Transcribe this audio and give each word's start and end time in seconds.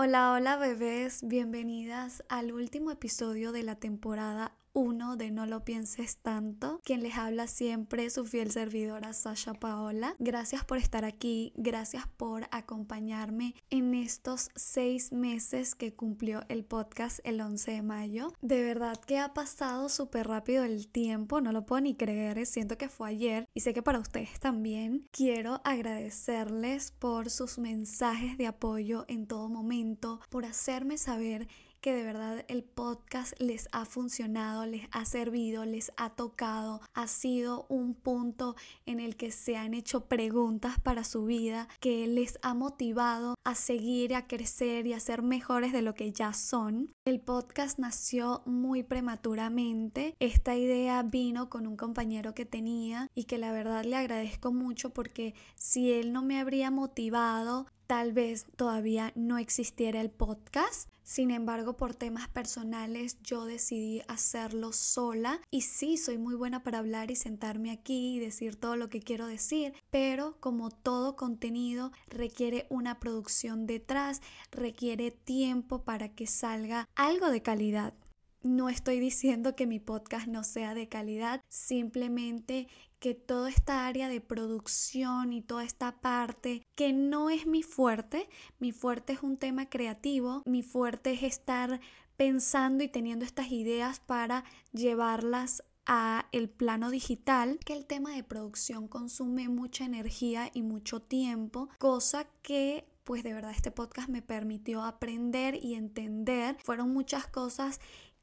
Hola, 0.00 0.32
hola 0.32 0.56
bebés, 0.56 1.26
bienvenidas 1.26 2.22
al 2.28 2.52
último 2.52 2.92
episodio 2.92 3.50
de 3.50 3.64
la 3.64 3.74
temporada 3.74 4.52
uno 4.72 5.16
de 5.16 5.30
No 5.30 5.46
lo 5.46 5.64
pienses 5.64 6.18
tanto, 6.18 6.80
quien 6.84 7.02
les 7.02 7.16
habla 7.16 7.46
siempre 7.46 8.10
su 8.10 8.24
fiel 8.24 8.50
servidora 8.50 9.12
Sasha 9.12 9.54
Paola. 9.54 10.14
Gracias 10.18 10.64
por 10.64 10.78
estar 10.78 11.04
aquí, 11.04 11.52
gracias 11.56 12.06
por 12.16 12.46
acompañarme 12.50 13.54
en 13.70 13.94
estos 13.94 14.50
seis 14.54 15.12
meses 15.12 15.74
que 15.74 15.94
cumplió 15.94 16.42
el 16.48 16.64
podcast 16.64 17.20
el 17.24 17.40
11 17.40 17.72
de 17.72 17.82
mayo. 17.82 18.32
De 18.40 18.62
verdad 18.62 18.96
que 18.96 19.18
ha 19.18 19.34
pasado 19.34 19.88
súper 19.88 20.28
rápido 20.28 20.64
el 20.64 20.88
tiempo, 20.88 21.40
no 21.40 21.52
lo 21.52 21.66
puedo 21.66 21.80
ni 21.80 21.94
creer, 21.94 22.44
siento 22.46 22.78
que 22.78 22.88
fue 22.88 23.10
ayer 23.10 23.48
y 23.54 23.60
sé 23.60 23.74
que 23.74 23.82
para 23.82 23.98
ustedes 23.98 24.38
también. 24.40 25.06
Quiero 25.10 25.60
agradecerles 25.64 26.92
por 26.92 27.30
sus 27.30 27.58
mensajes 27.58 28.36
de 28.38 28.46
apoyo 28.46 29.04
en 29.08 29.26
todo 29.26 29.48
momento, 29.48 30.20
por 30.30 30.44
hacerme 30.44 30.98
saber 30.98 31.48
que 31.80 31.94
de 31.94 32.02
verdad 32.02 32.44
el 32.48 32.64
podcast 32.64 33.34
les 33.40 33.68
ha 33.72 33.84
funcionado, 33.84 34.66
les 34.66 34.86
ha 34.92 35.04
servido, 35.04 35.64
les 35.64 35.92
ha 35.96 36.10
tocado, 36.10 36.80
ha 36.94 37.06
sido 37.06 37.66
un 37.68 37.94
punto 37.94 38.56
en 38.86 39.00
el 39.00 39.16
que 39.16 39.30
se 39.30 39.56
han 39.56 39.74
hecho 39.74 40.06
preguntas 40.06 40.80
para 40.80 41.04
su 41.04 41.24
vida, 41.24 41.68
que 41.80 42.06
les 42.06 42.38
ha 42.42 42.54
motivado 42.54 43.34
a 43.44 43.54
seguir, 43.54 44.14
a 44.14 44.26
crecer 44.26 44.86
y 44.86 44.92
a 44.92 45.00
ser 45.00 45.22
mejores 45.22 45.72
de 45.72 45.82
lo 45.82 45.94
que 45.94 46.12
ya 46.12 46.32
son. 46.32 46.92
El 47.04 47.20
podcast 47.20 47.78
nació 47.78 48.42
muy 48.44 48.82
prematuramente. 48.82 50.14
Esta 50.18 50.56
idea 50.56 51.02
vino 51.02 51.48
con 51.48 51.66
un 51.66 51.76
compañero 51.76 52.34
que 52.34 52.44
tenía 52.44 53.08
y 53.14 53.24
que 53.24 53.38
la 53.38 53.52
verdad 53.52 53.84
le 53.84 53.96
agradezco 53.96 54.52
mucho 54.52 54.90
porque 54.90 55.34
si 55.54 55.92
él 55.92 56.12
no 56.12 56.22
me 56.22 56.40
habría 56.40 56.70
motivado, 56.70 57.66
tal 57.88 58.12
vez 58.12 58.44
todavía 58.54 59.12
no 59.16 59.38
existiera 59.38 60.02
el 60.02 60.10
podcast. 60.10 60.90
Sin 61.02 61.30
embargo, 61.30 61.74
por 61.78 61.94
temas 61.94 62.28
personales 62.28 63.16
yo 63.22 63.46
decidí 63.46 64.02
hacerlo 64.08 64.74
sola 64.74 65.40
y 65.50 65.62
sí, 65.62 65.96
soy 65.96 66.18
muy 66.18 66.34
buena 66.34 66.62
para 66.62 66.80
hablar 66.80 67.10
y 67.10 67.16
sentarme 67.16 67.70
aquí 67.70 68.16
y 68.16 68.20
decir 68.20 68.56
todo 68.56 68.76
lo 68.76 68.90
que 68.90 69.00
quiero 69.00 69.26
decir, 69.26 69.72
pero 69.90 70.36
como 70.38 70.70
todo 70.70 71.16
contenido 71.16 71.90
requiere 72.08 72.66
una 72.68 73.00
producción 73.00 73.66
detrás, 73.66 74.20
requiere 74.52 75.10
tiempo 75.10 75.82
para 75.82 76.10
que 76.10 76.26
salga 76.26 76.86
algo 76.94 77.30
de 77.30 77.40
calidad. 77.40 77.94
No 78.42 78.68
estoy 78.68 79.00
diciendo 79.00 79.56
que 79.56 79.66
mi 79.66 79.80
podcast 79.80 80.28
no 80.28 80.44
sea 80.44 80.72
de 80.72 80.88
calidad, 80.88 81.42
simplemente 81.48 82.68
que 82.98 83.14
toda 83.14 83.48
esta 83.48 83.86
área 83.86 84.08
de 84.08 84.20
producción 84.20 85.32
y 85.32 85.42
toda 85.42 85.64
esta 85.64 86.00
parte 86.00 86.62
que 86.74 86.92
no 86.92 87.30
es 87.30 87.46
mi 87.46 87.62
fuerte, 87.62 88.28
mi 88.58 88.72
fuerte 88.72 89.12
es 89.12 89.22
un 89.22 89.36
tema 89.36 89.68
creativo, 89.68 90.42
mi 90.46 90.62
fuerte 90.62 91.12
es 91.12 91.22
estar 91.22 91.80
pensando 92.16 92.82
y 92.82 92.88
teniendo 92.88 93.24
estas 93.24 93.52
ideas 93.52 94.00
para 94.00 94.44
llevarlas 94.72 95.62
a 95.86 96.26
el 96.32 96.50
plano 96.50 96.90
digital, 96.90 97.58
que 97.64 97.72
el 97.72 97.86
tema 97.86 98.10
de 98.10 98.22
producción 98.22 98.88
consume 98.88 99.48
mucha 99.48 99.84
energía 99.84 100.50
y 100.52 100.62
mucho 100.62 101.00
tiempo, 101.00 101.70
cosa 101.78 102.26
que 102.42 102.86
pues 103.04 103.22
de 103.22 103.32
verdad 103.32 103.52
este 103.52 103.70
podcast 103.70 104.10
me 104.10 104.20
permitió 104.20 104.82
aprender 104.82 105.54
y 105.64 105.76
entender. 105.76 106.58
Fueron 106.62 106.92
muchas 106.92 107.26
cosas 107.26 107.80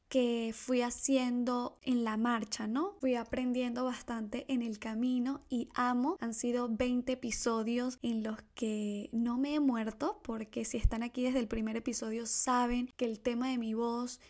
que 0.08 0.52
fui 0.54 0.82
haciendo 0.82 1.78
en 1.82 2.04
la 2.04 2.16
marcha, 2.16 2.66
¿no? 2.66 2.94
Fui 3.00 3.16
aprendiendo 3.16 3.84
bastante 3.84 4.44
en 4.48 4.62
el 4.62 4.78
camino 4.78 5.42
y 5.48 5.68
amo. 5.74 6.16
Han 6.20 6.34
sido 6.34 6.68
20 6.68 7.12
episodios 7.12 7.98
en 8.02 8.22
los 8.22 8.38
que 8.54 9.08
no 9.12 9.38
me 9.38 9.54
he 9.54 9.60
muerto 9.60 10.20
porque 10.22 10.64
si 10.64 10.76
están 10.76 11.02
aquí 11.02 11.22
desde 11.22 11.40
el 11.40 11.48
primer 11.48 11.76
episodio 11.76 12.26
saben 12.26 12.88
que 12.96 13.04
el 13.04 13.20
tema 13.20 13.48
de 13.48 13.58
mi 13.58 13.74
voz 13.74 14.20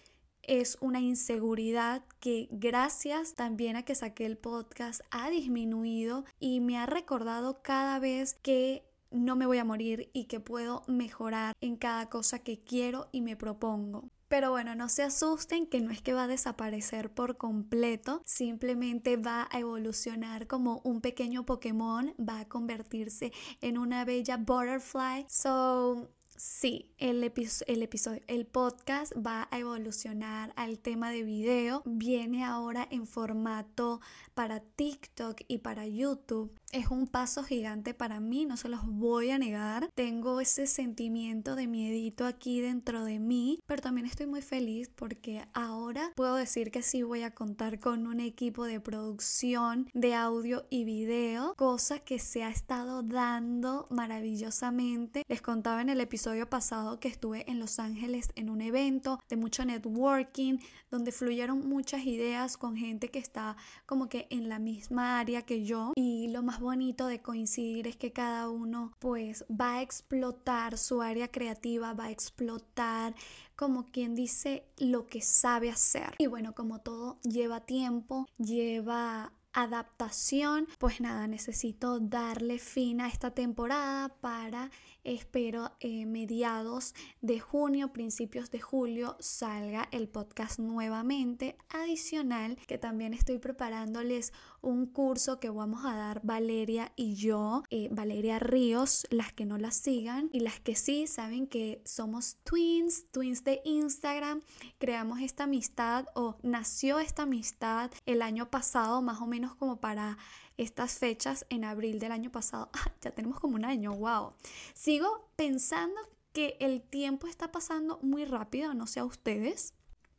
es 0.43 0.79
una 0.81 1.01
inseguridad 1.01 2.05
que 2.21 2.49
gracias 2.51 3.35
también 3.35 3.77
a 3.77 3.83
que 3.83 3.95
saqué 3.95 4.27
el 4.27 4.39
podcast 4.39 5.01
ha 5.11 5.29
disminuido 5.29 6.25
y 6.39 6.61
me 6.61 6.79
ha 6.79 6.87
recordado 6.87 7.63
cada 7.63 7.99
vez 7.99 8.35
que 8.35 8.85
no 9.11 9.37
me 9.37 9.47
voy 9.47 9.59
a 9.59 9.65
morir 9.65 10.11
y 10.13 10.25
que 10.25 10.41
puedo 10.41 10.83
mejorar 10.87 11.55
en 11.61 11.77
cada 11.77 12.09
cosa 12.09 12.39
que 12.39 12.61
quiero 12.61 13.09
y 13.13 13.23
me 13.23 13.37
propongo. 13.37 14.09
Pero 14.29 14.51
bueno, 14.51 14.75
no 14.75 14.89
se 14.89 15.03
asusten 15.03 15.67
que 15.67 15.81
no 15.81 15.91
es 15.91 16.03
que 16.03 16.13
va 16.13 16.25
a 16.25 16.29
desaparecer 16.29 17.11
por 17.11 17.37
completo, 17.37 18.23
simplemente 18.25 19.17
va 19.17 19.49
a 19.51 19.59
evolucionar 19.61 20.47
como 20.47 20.81
un 20.85 21.01
pequeño 21.01 21.47
Pokémon, 21.47 22.15
va 22.19 22.41
a 22.41 22.49
convertirse 22.49 23.33
en 23.61 23.79
una 23.79 24.05
bella 24.05 24.37
butterfly. 24.37 25.27
So, 25.29 26.11
Sí, 26.39 26.91
el, 26.99 27.25
episodio, 27.25 28.21
el 28.27 28.47
podcast 28.47 29.15
va 29.17 29.49
a 29.51 29.59
evolucionar 29.59 30.53
al 30.57 30.79
tema 30.79 31.11
de 31.11 31.23
video. 31.23 31.83
Viene 31.87 32.45
ahora 32.45 32.87
en 32.91 33.07
formato 33.07 34.03
para 34.35 34.61
TikTok 34.61 35.41
y 35.49 35.59
para 35.59 35.87
YouTube 35.87 36.53
es 36.73 36.89
un 36.89 37.07
paso 37.07 37.43
gigante 37.45 37.95
para 37.95 38.21
mí, 38.21 38.45
no 38.45 38.57
se 38.57 38.69
los 38.69 38.85
voy 38.87 39.31
a 39.31 39.39
negar. 39.39 39.89
Tengo 39.95 40.41
ese 40.41 40.67
sentimiento 40.67 41.55
de 41.55 41.67
miedito 41.67 42.27
aquí 42.27 42.61
dentro 42.61 43.05
de 43.05 43.19
mí, 43.19 43.61
pero 43.67 43.83
también 43.83 44.07
estoy 44.07 44.27
muy 44.27 44.43
feliz 44.43 44.91
porque 44.95 45.45
ahora 45.55 46.13
puedo 46.17 46.35
decir 46.35 46.71
que 46.71 46.83
sí 46.83 47.03
voy 47.03 47.23
a 47.23 47.35
contar 47.35 47.79
con 47.79 48.07
un 48.07 48.21
equipo 48.21 48.65
de 48.65 48.81
producción 48.81 49.89
de 49.95 50.15
audio 50.15 50.67
y 50.71 50.85
video, 50.85 51.55
cosa 51.57 52.01
que 52.01 52.19
se 52.19 52.43
ha 52.43 52.51
estado 52.51 53.03
dando 53.03 53.87
maravillosamente. 53.91 55.23
Les 55.29 55.43
contaba 55.43 55.81
en 55.81 55.89
el 55.89 56.01
episodio 56.01 56.49
pasado 56.49 57.01
que 57.01 57.09
estuve 57.09 57.51
en 57.51 57.59
Los 57.59 57.79
Ángeles 57.79 58.31
en 58.35 58.51
un 58.51 58.61
evento 58.61 59.21
de 59.29 59.37
mucho 59.37 59.65
networking, 59.65 60.59
donde 60.91 61.13
fluyeron 61.13 61.69
muchas 61.69 62.05
ideas 62.05 62.57
con 62.57 62.77
gente 62.77 63.09
que 63.09 63.19
está 63.19 63.57
como 63.87 64.09
que 64.09 64.27
en 64.31 64.49
la 64.49 64.59
misma 64.59 65.19
área 65.21 65.43
que 65.43 65.65
yo 65.65 65.93
y 65.95 66.29
lo 66.29 66.43
más 66.43 66.56
bonito 66.61 67.07
de 67.07 67.23
coincidir 67.23 67.87
es 67.87 67.97
que 67.97 68.13
cada 68.13 68.49
uno 68.49 68.93
pues 68.99 69.45
va 69.51 69.77
a 69.77 69.83
explotar 69.83 70.79
su 70.79 71.03
área 71.03 71.29
creativa, 71.29 71.95
va 71.95 72.05
a 72.05 72.11
explotar 72.11 73.15
como 73.55 73.87
quien 73.87 74.15
dice 74.15 74.67
lo 74.79 75.07
que 75.07 75.23
sabe 75.23 75.71
hacer. 75.71 76.15
Y 76.19 76.27
bueno, 76.27 76.55
como 76.55 76.81
todo 76.81 77.19
lleva 77.23 77.61
tiempo, 77.61 78.27
lleva 78.39 79.33
adaptación, 79.57 80.69
pues 80.79 81.01
nada, 81.01 81.27
necesito 81.27 81.99
darle 81.99 82.59
fin 82.59 83.01
a 83.01 83.09
esta 83.09 83.31
temporada 83.31 84.11
para 84.21 84.71
espero 85.03 85.73
eh, 85.81 86.05
mediados 86.05 86.95
de 87.23 87.41
junio, 87.41 87.91
principios 87.91 88.51
de 88.51 88.61
julio 88.61 89.17
salga 89.19 89.89
el 89.93 90.09
podcast 90.09 90.59
nuevamente. 90.59 91.57
Adicional 91.71 92.59
que 92.67 92.77
también 92.77 93.15
estoy 93.15 93.39
preparándoles 93.39 94.35
un 94.67 94.87
curso 94.87 95.39
que 95.39 95.49
vamos 95.49 95.85
a 95.85 95.95
dar 95.95 96.21
Valeria 96.25 96.93
y 96.97 97.15
yo, 97.15 97.63
eh, 97.71 97.89
Valeria 97.93 98.41
Ríos, 98.41 99.07
las 99.11 99.33
que 99.33 99.47
no 99.47 99.59
la 99.59 99.71
sigan 99.71 100.29
y 100.33 100.41
las 100.41 100.59
que 100.59 100.75
sí 100.75 101.07
saben 101.07 101.47
que 101.47 101.81
somos 101.85 102.39
twins, 102.43 103.09
twins 103.13 103.45
de 103.45 103.63
Instagram, 103.65 104.43
creamos 104.79 105.21
esta 105.21 105.45
amistad 105.45 106.07
o 106.15 106.37
nació 106.43 106.99
esta 106.99 107.23
amistad 107.23 107.93
el 108.07 108.23
año 108.23 108.51
pasado 108.51 109.03
más 109.03 109.21
o 109.21 109.27
menos 109.27 109.55
como 109.55 109.79
para 109.81 110.19
estas 110.57 110.99
fechas 110.99 111.47
en 111.49 111.65
abril 111.65 112.01
del 112.01 112.11
año 112.11 112.33
pasado. 112.33 112.69
Ah, 112.73 112.93
ya 113.01 113.13
tenemos 113.13 113.39
como 113.39 113.55
un 113.55 113.65
año, 113.65 113.95
wow. 113.95 114.33
Sigo 114.75 115.31
pensando 115.37 116.01
que 116.33 116.57
el 116.59 116.83
tiempo 116.83 117.29
está 117.29 117.53
pasando 117.53 118.01
muy 118.03 118.25
rápido, 118.25 118.75
no 118.75 118.89
sé 118.89 118.99
a 118.99 119.05
ustedes, 119.05 119.75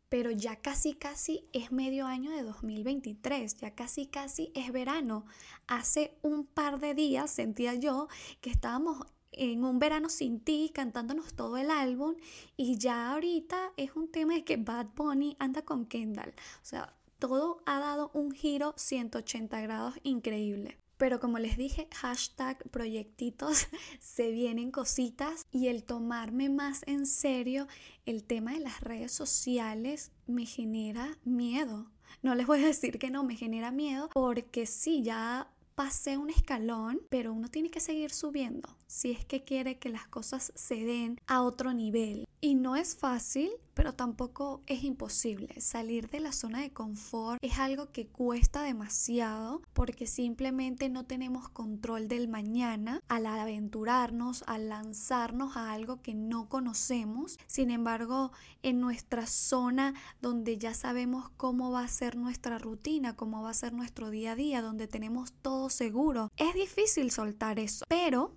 pero 0.10 0.32
ya 0.32 0.56
casi 0.58 0.94
casi 0.94 1.48
es 1.54 1.72
medio 1.72 2.06
año 2.06 2.32
de 2.32 2.44
2023, 2.44 3.58
ya 3.58 3.76
casi 3.76 4.08
casi 4.08 4.52
es 4.56 4.72
verano. 4.72 5.26
Hace 5.68 6.18
un 6.22 6.46
par 6.46 6.80
de 6.80 6.94
días 6.94 7.32
sentía 7.32 7.76
yo 7.76 8.08
que 8.42 8.50
estábamos 8.50 9.06
en 9.32 9.64
un 9.64 9.80
verano 9.80 10.10
sin 10.10 10.40
ti 10.40 10.72
cantándonos 10.74 11.34
todo 11.34 11.58
el 11.58 11.70
álbum 11.70 12.16
y 12.56 12.78
ya 12.78 13.12
ahorita 13.12 13.74
es 13.78 13.96
un 13.96 14.10
tema 14.10 14.34
de 14.34 14.44
que 14.44 14.58
Bad 14.58 14.88
Bunny 14.96 15.36
anda 15.40 15.64
con 15.64 15.86
Kendall. 15.86 16.30
O 16.30 16.66
sea, 16.66 16.96
todo 17.20 17.62
ha 17.66 17.80
dado 17.80 18.12
un 18.14 18.32
giro 18.32 18.74
180 18.78 19.60
grados 19.62 19.96
increíble. 20.04 20.78
Pero 20.98 21.20
como 21.20 21.40
les 21.40 21.58
dije, 21.58 21.88
hashtag 21.94 22.58
proyectitos, 22.70 23.68
se 24.00 24.32
vienen 24.32 24.72
cositas 24.72 25.46
y 25.52 25.68
el 25.68 25.84
tomarme 25.84 26.50
más 26.50 26.82
en 26.88 27.06
serio 27.06 27.68
el 28.06 28.24
tema 28.24 28.54
de 28.54 28.60
las 28.60 28.82
redes 28.82 29.12
sociales 29.12 30.12
me 30.26 30.46
genera 30.46 31.18
miedo. 31.24 31.90
No 32.22 32.36
les 32.36 32.48
voy 32.48 32.64
a 32.64 32.68
decir 32.68 32.98
que 33.00 33.12
no, 33.12 33.24
me 33.24 33.36
genera 33.36 33.72
miedo 33.72 34.10
porque 34.14 34.66
sí, 34.66 35.04
ya 35.04 35.52
pasé 35.76 36.18
un 36.18 36.32
escalón, 36.32 37.02
pero 37.10 37.32
uno 37.32 37.50
tiene 37.50 37.70
que 37.70 37.80
seguir 37.80 38.12
subiendo 38.12 38.68
si 38.88 39.12
es 39.12 39.24
que 39.26 39.44
quiere 39.44 39.78
que 39.78 39.90
las 39.90 40.08
cosas 40.08 40.52
se 40.56 40.76
den 40.76 41.22
a 41.28 41.44
otro 41.44 41.74
nivel. 41.74 42.28
Y 42.40 42.54
no 42.54 42.76
es 42.76 42.96
fácil, 42.96 43.50
pero 43.74 43.94
tampoco 43.94 44.62
es 44.68 44.84
imposible. 44.84 45.60
Salir 45.60 46.08
de 46.10 46.20
la 46.20 46.32
zona 46.32 46.62
de 46.62 46.72
confort 46.72 47.40
es 47.44 47.58
algo 47.58 47.92
que 47.92 48.08
cuesta 48.08 48.62
demasiado 48.62 49.62
porque 49.74 50.06
simplemente 50.06 50.88
no 50.90 51.06
tenemos 51.06 51.50
control 51.50 52.08
del 52.08 52.28
mañana 52.28 53.02
al 53.08 53.26
aventurarnos, 53.26 54.44
al 54.46 54.70
lanzarnos 54.70 55.58
a 55.58 55.72
algo 55.72 56.02
que 56.04 56.14
no 56.14 56.48
conocemos. 56.48 57.40
Sin 57.48 57.72
embargo, 57.72 58.32
en 58.62 58.82
nuestra 58.82 59.26
zona 59.26 59.96
donde 60.22 60.60
ya 60.60 60.76
sabemos 60.76 61.32
cómo 61.38 61.72
va 61.72 61.82
a 61.82 61.88
ser 61.88 62.18
nuestra 62.18 62.60
rutina, 62.60 63.16
cómo 63.16 63.42
va 63.42 63.50
a 63.50 63.56
ser 63.56 63.74
nuestro 63.74 64.12
día 64.12 64.34
a 64.34 64.36
día, 64.36 64.62
donde 64.62 64.88
tenemos 64.88 65.34
todo 65.34 65.72
seguro, 65.72 66.32
es 66.38 66.54
difícil 66.54 67.10
soltar 67.10 67.58
eso. 67.58 67.84
Pero 67.90 68.36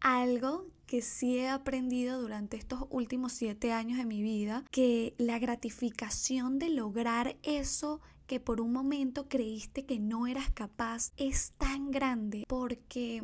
algo 0.00 0.66
que 0.86 1.02
sí 1.02 1.38
he 1.38 1.48
aprendido 1.48 2.20
durante 2.20 2.56
estos 2.56 2.84
últimos 2.90 3.32
siete 3.32 3.72
años 3.72 3.98
de 3.98 4.06
mi 4.06 4.22
vida, 4.22 4.64
que 4.70 5.14
la 5.18 5.38
gratificación 5.38 6.58
de 6.58 6.70
lograr 6.70 7.36
eso 7.42 8.00
que 8.26 8.40
por 8.40 8.60
un 8.60 8.72
momento 8.72 9.28
creíste 9.28 9.84
que 9.84 9.98
no 9.98 10.26
eras 10.26 10.50
capaz 10.52 11.12
es 11.16 11.52
tan 11.58 11.90
grande 11.90 12.44
porque 12.48 13.22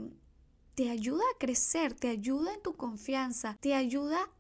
te 0.75 0.91
ayuda 0.91 1.23
a 1.35 1.39
crecer, 1.39 1.95
te 1.95 2.09
ayuda 2.09 2.55
en 2.55 2.63
tu 2.63 2.75
confianza, 2.75 3.57
te 3.61 3.75
ayuda 3.75 4.31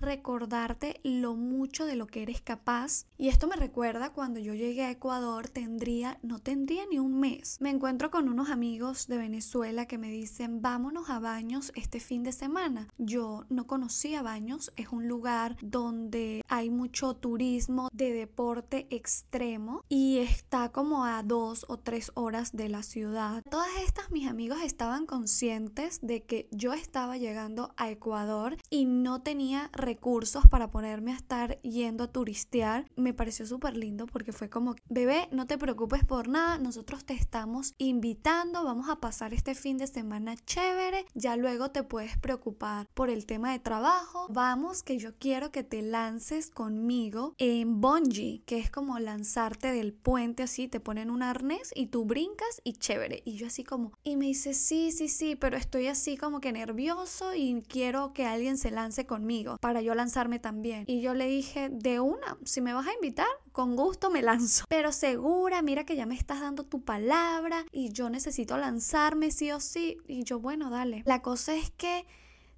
recordarte 0.00 1.00
lo 1.04 1.34
mucho 1.34 1.84
de 1.84 1.96
lo 1.96 2.06
que 2.06 2.22
eres 2.22 2.40
capaz. 2.40 3.06
Y 3.18 3.28
esto 3.28 3.46
me 3.46 3.56
recuerda 3.56 4.12
cuando 4.12 4.40
yo 4.40 4.54
llegué 4.54 4.84
a 4.84 4.90
Ecuador, 4.90 5.48
tendría, 5.48 6.18
no 6.22 6.38
tendría 6.38 6.86
ni 6.86 6.98
un 6.98 7.20
mes. 7.20 7.58
Me 7.60 7.70
encuentro 7.70 8.10
con 8.10 8.28
unos 8.28 8.50
amigos 8.50 9.06
de 9.06 9.18
Venezuela 9.18 9.86
que 9.86 9.98
me 9.98 10.10
dicen, 10.10 10.62
vámonos 10.62 11.10
a 11.10 11.18
Baños 11.18 11.72
este 11.74 12.00
fin 12.00 12.22
de 12.22 12.32
semana. 12.32 12.88
Yo 12.98 13.44
no 13.50 13.66
conocía 13.66 14.22
Baños, 14.22 14.72
es 14.76 14.88
un 14.88 15.06
lugar 15.06 15.56
donde 15.60 16.42
hay 16.48 16.70
mucho 16.70 17.14
turismo 17.14 17.88
de 17.92 18.12
deporte 18.12 18.86
extremo 18.90 19.84
y 19.88 20.18
está 20.18 20.70
como 20.72 21.04
a 21.04 21.22
dos 21.22 21.66
o 21.68 21.78
tres 21.78 22.10
horas 22.14 22.52
de 22.52 22.68
la 22.68 22.82
ciudad. 22.82 23.42
Todas 23.50 23.68
estas 23.84 24.10
mis 24.10 24.28
amigos 24.28 24.58
estaban 24.64 25.06
conscientes 25.06 26.00
de 26.02 26.22
que 26.22 26.48
yo 26.50 26.72
estaba 26.72 27.18
llegando 27.18 27.74
a 27.76 27.90
Ecuador 27.90 28.56
y 28.70 28.86
no 28.86 29.20
tenía 29.30 29.70
recursos 29.72 30.42
para 30.48 30.72
ponerme 30.72 31.12
a 31.12 31.14
estar 31.14 31.60
yendo 31.60 32.02
a 32.02 32.08
turistear, 32.08 32.90
me 32.96 33.14
pareció 33.14 33.46
súper 33.46 33.76
lindo 33.76 34.06
porque 34.06 34.32
fue 34.32 34.50
como, 34.50 34.74
bebé, 34.88 35.28
no 35.30 35.46
te 35.46 35.56
preocupes 35.56 36.04
por 36.04 36.26
nada, 36.26 36.58
nosotros 36.58 37.04
te 37.04 37.12
estamos 37.12 37.74
invitando, 37.78 38.64
vamos 38.64 38.88
a 38.88 38.96
pasar 38.96 39.32
este 39.32 39.54
fin 39.54 39.78
de 39.78 39.86
semana 39.86 40.34
chévere, 40.34 41.06
ya 41.14 41.36
luego 41.36 41.70
te 41.70 41.84
puedes 41.84 42.18
preocupar 42.18 42.88
por 42.92 43.08
el 43.08 43.24
tema 43.24 43.52
de 43.52 43.60
trabajo, 43.60 44.26
vamos 44.30 44.82
que 44.82 44.98
yo 44.98 45.16
quiero 45.16 45.52
que 45.52 45.62
te 45.62 45.80
lances 45.80 46.50
conmigo 46.50 47.36
en 47.38 47.80
bungee, 47.80 48.42
que 48.46 48.58
es 48.58 48.68
como 48.68 48.98
lanzarte 48.98 49.70
del 49.70 49.92
puente 49.92 50.42
así, 50.42 50.66
te 50.66 50.80
ponen 50.80 51.08
un 51.08 51.22
arnés 51.22 51.70
y 51.76 51.86
tú 51.86 52.04
brincas 52.04 52.60
y 52.64 52.72
chévere, 52.72 53.22
y 53.24 53.36
yo 53.36 53.46
así 53.46 53.62
como, 53.62 53.92
y 54.02 54.16
me 54.16 54.26
dice, 54.26 54.54
sí, 54.54 54.90
sí, 54.90 55.06
sí, 55.06 55.36
pero 55.36 55.56
estoy 55.56 55.86
así 55.86 56.16
como 56.16 56.40
que 56.40 56.50
nervioso 56.50 57.32
y 57.32 57.62
quiero 57.68 58.12
que 58.12 58.26
alguien 58.26 58.58
se 58.58 58.72
lance 58.72 59.06
conmigo 59.10 59.56
para 59.60 59.82
yo 59.82 59.92
lanzarme 59.96 60.38
también. 60.38 60.84
Y 60.86 61.00
yo 61.00 61.14
le 61.14 61.26
dije, 61.26 61.68
de 61.68 61.98
una, 61.98 62.38
si 62.44 62.60
me 62.60 62.72
vas 62.72 62.86
a 62.86 62.94
invitar, 62.94 63.26
con 63.50 63.74
gusto 63.74 64.08
me 64.08 64.22
lanzo. 64.22 64.64
Pero 64.68 64.92
segura, 64.92 65.62
mira 65.62 65.84
que 65.84 65.96
ya 65.96 66.06
me 66.06 66.14
estás 66.14 66.40
dando 66.40 66.62
tu 66.62 66.84
palabra 66.84 67.66
y 67.72 67.90
yo 67.90 68.08
necesito 68.08 68.56
lanzarme 68.56 69.32
sí 69.32 69.50
o 69.50 69.58
sí. 69.58 69.96
Y 70.06 70.22
yo, 70.22 70.38
bueno, 70.38 70.70
dale. 70.70 71.02
La 71.06 71.22
cosa 71.22 71.56
es 71.56 71.72
que 71.72 72.06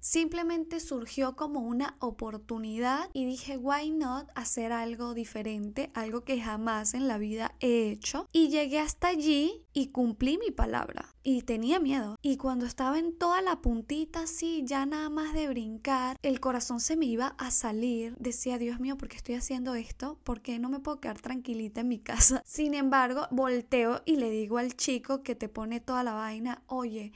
simplemente 0.03 0.81
surgió 0.81 1.37
como 1.37 1.61
una 1.61 1.95
oportunidad 1.99 3.09
y 3.13 3.25
dije, 3.25 3.57
why 3.57 3.89
not 3.89 4.29
hacer 4.35 4.73
algo 4.73 5.13
diferente, 5.13 5.91
algo 5.93 6.25
que 6.25 6.41
jamás 6.41 6.93
en 6.93 7.07
la 7.07 7.17
vida 7.17 7.55
he 7.61 7.89
hecho. 7.89 8.27
Y 8.33 8.49
llegué 8.49 8.79
hasta 8.79 9.07
allí 9.07 9.63
y 9.71 9.87
cumplí 9.87 10.37
mi 10.37 10.51
palabra. 10.51 11.15
Y 11.23 11.43
tenía 11.43 11.79
miedo. 11.79 12.17
Y 12.21 12.35
cuando 12.35 12.65
estaba 12.65 12.99
en 12.99 13.17
toda 13.17 13.41
la 13.41 13.61
puntita 13.61 14.23
así, 14.23 14.63
ya 14.65 14.85
nada 14.85 15.09
más 15.09 15.33
de 15.33 15.47
brincar, 15.47 16.17
el 16.21 16.41
corazón 16.41 16.81
se 16.81 16.97
me 16.97 17.05
iba 17.05 17.27
a 17.37 17.49
salir. 17.49 18.13
Decía, 18.19 18.57
Dios 18.57 18.81
mío, 18.81 18.97
¿por 18.97 19.07
qué 19.07 19.15
estoy 19.15 19.35
haciendo 19.35 19.73
esto? 19.73 20.19
¿Por 20.25 20.41
qué 20.41 20.59
no 20.59 20.67
me 20.67 20.81
puedo 20.81 20.99
quedar 20.99 21.21
tranquilita 21.21 21.79
en 21.79 21.87
mi 21.87 21.99
casa? 21.99 22.43
Sin 22.45 22.73
embargo, 22.73 23.27
volteo 23.31 24.01
y 24.03 24.17
le 24.17 24.29
digo 24.29 24.57
al 24.57 24.75
chico 24.75 25.23
que 25.23 25.35
te 25.35 25.47
pone 25.47 25.79
toda 25.79 26.03
la 26.03 26.13
vaina, 26.13 26.61
oye, 26.67 27.13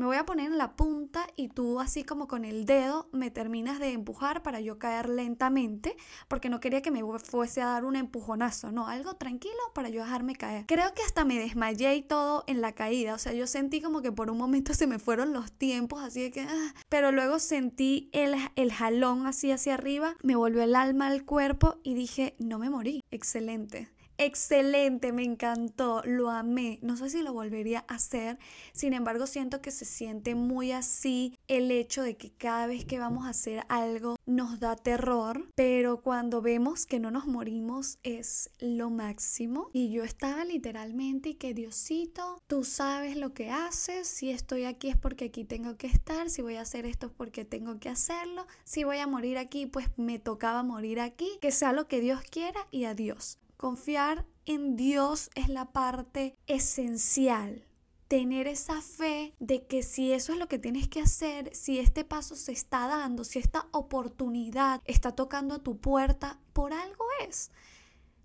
me 0.00 0.06
voy 0.06 0.16
a 0.16 0.24
poner 0.24 0.46
en 0.46 0.56
la 0.56 0.76
punta 0.76 1.26
y 1.36 1.48
tú 1.48 1.78
así 1.78 2.04
como 2.04 2.26
con 2.26 2.46
el 2.46 2.64
dedo 2.64 3.10
me 3.12 3.30
terminas 3.30 3.78
de 3.78 3.92
empujar 3.92 4.42
para 4.42 4.58
yo 4.58 4.78
caer 4.78 5.10
lentamente, 5.10 5.94
porque 6.26 6.48
no 6.48 6.58
quería 6.58 6.80
que 6.80 6.90
me 6.90 7.02
fuese 7.18 7.60
a 7.60 7.66
dar 7.66 7.84
un 7.84 7.96
empujonazo, 7.96 8.72
no, 8.72 8.88
algo 8.88 9.16
tranquilo 9.16 9.58
para 9.74 9.90
yo 9.90 10.02
dejarme 10.02 10.34
caer. 10.36 10.64
Creo 10.66 10.94
que 10.94 11.02
hasta 11.02 11.26
me 11.26 11.38
desmayé 11.38 11.94
y 11.96 12.02
todo 12.02 12.44
en 12.46 12.62
la 12.62 12.72
caída, 12.72 13.12
o 13.12 13.18
sea, 13.18 13.34
yo 13.34 13.46
sentí 13.46 13.82
como 13.82 14.00
que 14.00 14.10
por 14.10 14.30
un 14.30 14.38
momento 14.38 14.72
se 14.74 14.86
me 14.86 14.98
fueron 14.98 15.34
los 15.34 15.52
tiempos, 15.52 16.02
así 16.02 16.22
de 16.22 16.30
que, 16.30 16.40
ah, 16.40 16.74
pero 16.88 17.12
luego 17.12 17.38
sentí 17.38 18.08
el, 18.12 18.34
el 18.56 18.72
jalón 18.72 19.26
así 19.26 19.52
hacia 19.52 19.74
arriba, 19.74 20.16
me 20.22 20.34
volvió 20.34 20.62
el 20.62 20.76
alma 20.76 21.08
al 21.08 21.26
cuerpo 21.26 21.76
y 21.82 21.92
dije, 21.92 22.36
no 22.38 22.58
me 22.58 22.70
morí, 22.70 23.02
excelente 23.10 23.90
excelente, 24.20 25.12
me 25.12 25.22
encantó, 25.22 26.02
lo 26.04 26.30
amé. 26.30 26.78
No 26.82 26.96
sé 26.96 27.08
si 27.08 27.22
lo 27.22 27.32
volvería 27.32 27.84
a 27.88 27.94
hacer, 27.94 28.38
sin 28.72 28.92
embargo 28.92 29.26
siento 29.26 29.62
que 29.62 29.70
se 29.70 29.86
siente 29.86 30.34
muy 30.34 30.72
así 30.72 31.38
el 31.48 31.70
hecho 31.70 32.02
de 32.02 32.16
que 32.16 32.30
cada 32.30 32.66
vez 32.66 32.84
que 32.84 32.98
vamos 32.98 33.26
a 33.26 33.30
hacer 33.30 33.64
algo 33.68 34.16
nos 34.26 34.60
da 34.60 34.76
terror, 34.76 35.48
pero 35.54 36.02
cuando 36.02 36.42
vemos 36.42 36.84
que 36.84 37.00
no 37.00 37.10
nos 37.10 37.26
morimos 37.26 37.98
es 38.02 38.50
lo 38.58 38.90
máximo. 38.90 39.70
Y 39.72 39.90
yo 39.90 40.04
estaba 40.04 40.44
literalmente 40.44 41.30
y 41.30 41.34
que 41.34 41.54
Diosito, 41.54 42.42
tú 42.46 42.64
sabes 42.64 43.16
lo 43.16 43.32
que 43.32 43.50
haces, 43.50 44.06
si 44.06 44.30
estoy 44.30 44.64
aquí 44.64 44.90
es 44.90 44.96
porque 44.96 45.26
aquí 45.26 45.44
tengo 45.44 45.76
que 45.76 45.86
estar, 45.86 46.28
si 46.28 46.42
voy 46.42 46.56
a 46.56 46.62
hacer 46.62 46.84
esto 46.84 47.06
es 47.06 47.12
porque 47.12 47.44
tengo 47.44 47.80
que 47.80 47.88
hacerlo, 47.88 48.46
si 48.64 48.84
voy 48.84 48.98
a 48.98 49.06
morir 49.06 49.38
aquí 49.38 49.66
pues 49.66 49.86
me 49.96 50.18
tocaba 50.18 50.62
morir 50.62 51.00
aquí, 51.00 51.38
que 51.40 51.52
sea 51.52 51.72
lo 51.72 51.88
que 51.88 52.00
Dios 52.00 52.20
quiera 52.30 52.66
y 52.70 52.84
adiós. 52.84 53.38
Confiar 53.60 54.24
en 54.46 54.74
Dios 54.74 55.28
es 55.34 55.50
la 55.50 55.66
parte 55.66 56.34
esencial. 56.46 57.66
Tener 58.08 58.46
esa 58.46 58.80
fe 58.80 59.34
de 59.38 59.66
que 59.66 59.82
si 59.82 60.14
eso 60.14 60.32
es 60.32 60.38
lo 60.38 60.48
que 60.48 60.58
tienes 60.58 60.88
que 60.88 61.02
hacer, 61.02 61.54
si 61.54 61.78
este 61.78 62.06
paso 62.06 62.36
se 62.36 62.52
está 62.52 62.88
dando, 62.88 63.22
si 63.22 63.38
esta 63.38 63.68
oportunidad 63.72 64.80
está 64.86 65.14
tocando 65.14 65.54
a 65.54 65.58
tu 65.58 65.76
puerta, 65.76 66.40
por 66.54 66.72
algo 66.72 67.04
es. 67.28 67.50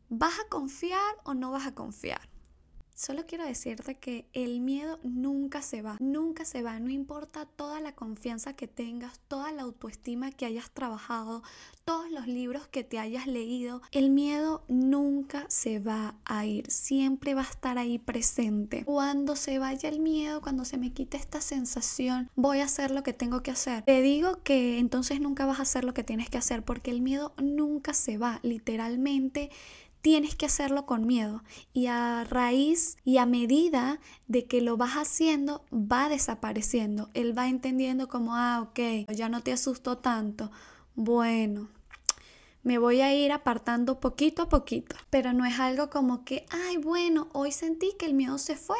¿Vas 0.07 0.39
a 0.39 0.47
confiar 0.47 1.17
o 1.25 1.33
no 1.33 1.51
vas 1.51 1.67
a 1.67 1.75
confiar? 1.75 2.29
Solo 2.97 3.25
quiero 3.27 3.43
decirte 3.43 3.95
que 3.95 4.25
el 4.31 4.61
miedo 4.61 4.99
nunca 5.03 5.61
se 5.61 5.81
va, 5.81 5.97
nunca 5.99 6.45
se 6.45 6.63
va, 6.63 6.79
no 6.79 6.89
importa 6.89 7.45
toda 7.45 7.81
la 7.81 7.93
confianza 7.93 8.53
que 8.53 8.69
tengas, 8.69 9.19
toda 9.27 9.51
la 9.51 9.63
autoestima 9.63 10.31
que 10.31 10.45
hayas 10.45 10.71
trabajado, 10.71 11.43
todos 11.83 12.09
los 12.09 12.25
libros 12.25 12.67
que 12.67 12.85
te 12.85 12.97
hayas 12.97 13.27
leído, 13.27 13.81
el 13.91 14.11
miedo 14.11 14.63
nunca 14.69 15.45
se 15.49 15.79
va 15.79 16.15
a 16.23 16.45
ir, 16.45 16.71
siempre 16.71 17.33
va 17.33 17.41
a 17.41 17.49
estar 17.49 17.77
ahí 17.77 17.99
presente. 17.99 18.85
Cuando 18.85 19.35
se 19.35 19.59
vaya 19.59 19.89
el 19.89 19.99
miedo, 19.99 20.39
cuando 20.39 20.63
se 20.63 20.77
me 20.77 20.93
quite 20.93 21.17
esta 21.17 21.41
sensación, 21.41 22.31
voy 22.37 22.61
a 22.61 22.65
hacer 22.65 22.91
lo 22.91 23.03
que 23.03 23.11
tengo 23.11 23.43
que 23.43 23.51
hacer. 23.51 23.83
Te 23.83 24.01
digo 24.01 24.41
que 24.43 24.79
entonces 24.79 25.19
nunca 25.19 25.45
vas 25.45 25.59
a 25.59 25.63
hacer 25.63 25.83
lo 25.83 25.93
que 25.93 26.05
tienes 26.05 26.29
que 26.29 26.37
hacer 26.37 26.63
porque 26.63 26.91
el 26.91 27.01
miedo 27.01 27.33
nunca 27.43 27.93
se 27.93 28.17
va, 28.17 28.39
literalmente 28.41 29.51
tienes 30.05 30.35
que 30.35 30.45
hacerlo 30.45 30.85
con 30.85 31.07
miedo 31.07 31.43
y 31.73 31.87
a 31.87 32.25
raíz 32.29 32.97
y 33.03 33.17
a 33.17 33.25
medida 33.25 33.99
de 34.27 34.45
que 34.45 34.61
lo 34.61 34.77
vas 34.77 34.97
haciendo 34.97 35.65
va 35.73 36.09
desapareciendo. 36.09 37.09
Él 37.15 37.35
va 37.35 37.47
entendiendo 37.47 38.07
como, 38.07 38.35
ah, 38.35 38.61
ok, 38.61 39.09
ya 39.11 39.29
no 39.29 39.41
te 39.41 39.51
asustó 39.51 39.97
tanto. 39.97 40.51
Bueno, 40.93 41.69
me 42.61 42.77
voy 42.77 43.01
a 43.01 43.15
ir 43.15 43.31
apartando 43.31 43.99
poquito 43.99 44.43
a 44.43 44.49
poquito, 44.49 44.95
pero 45.09 45.33
no 45.33 45.43
es 45.43 45.59
algo 45.59 45.89
como 45.89 46.23
que, 46.23 46.45
ay, 46.51 46.77
bueno, 46.77 47.27
hoy 47.33 47.51
sentí 47.51 47.93
que 47.97 48.05
el 48.05 48.13
miedo 48.13 48.37
se 48.37 48.55
fue, 48.55 48.77